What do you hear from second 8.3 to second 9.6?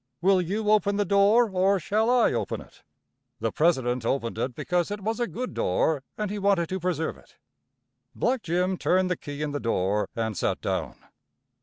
Jim turned the key in the